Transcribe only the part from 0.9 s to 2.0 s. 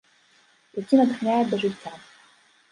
натхняе да жыцця.